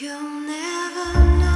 [0.00, 1.49] You'll never know.